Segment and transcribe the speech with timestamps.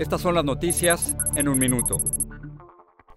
[0.00, 2.00] estas son las noticias en un minuto.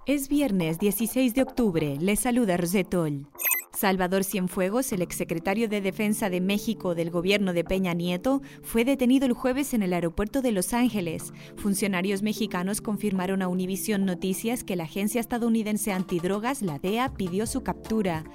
[0.06, 1.96] Es viernes 16 de octubre.
[2.02, 3.28] Les saluda Rosetol.
[3.74, 9.26] Salvador Cienfuegos, el exsecretario de Defensa de México del gobierno de Peña Nieto, fue detenido
[9.26, 11.32] el jueves en el aeropuerto de Los Ángeles.
[11.56, 17.64] Funcionarios mexicanos confirmaron a Univision Noticias que la agencia estadounidense antidrogas, la DEA, pidió su
[17.64, 18.26] captura.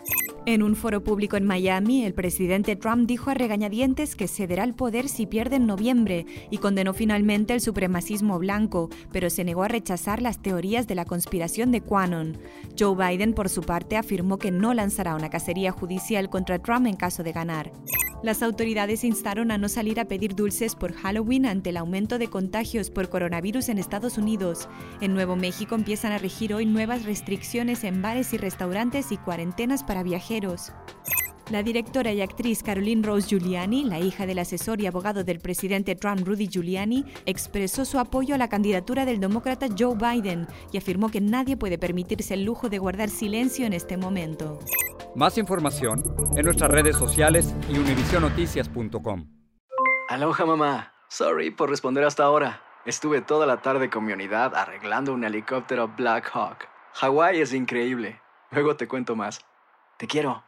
[0.49, 4.73] En un foro público en Miami, el presidente Trump dijo a regañadientes que cederá el
[4.73, 9.69] poder si pierde en noviembre y condenó finalmente el supremacismo blanco, pero se negó a
[9.69, 12.39] rechazar las teorías de la conspiración de Quanon.
[12.79, 16.97] Joe Biden, por su parte, afirmó que no lanzará una cacería judicial contra Trump en
[16.97, 17.71] caso de ganar.
[18.21, 22.27] Las autoridades instaron a no salir a pedir dulces por Halloween ante el aumento de
[22.27, 24.69] contagios por coronavirus en Estados Unidos.
[25.01, 29.85] En Nuevo México empiezan a regir hoy nuevas restricciones en bares y restaurantes y cuarentenas
[29.85, 30.73] para viajeros.
[31.51, 35.97] La directora y actriz Caroline Rose Giuliani, la hija del asesor y abogado del presidente
[35.97, 41.11] Trump Rudy Giuliani, expresó su apoyo a la candidatura del demócrata Joe Biden y afirmó
[41.11, 44.59] que nadie puede permitirse el lujo de guardar silencio en este momento.
[45.15, 46.03] Más información
[46.37, 49.27] en nuestras redes sociales y univisionoticias.com.
[50.11, 50.93] Aloha mamá.
[51.09, 52.61] Sorry por responder hasta ahora.
[52.85, 56.69] Estuve toda la tarde con mi unidad arreglando un helicóptero Black Hawk.
[56.93, 58.21] Hawái es increíble.
[58.51, 59.41] Luego te cuento más.
[59.97, 60.48] Te quiero.